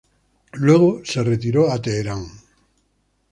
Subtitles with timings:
[0.53, 2.23] Luego retiro a Teherán.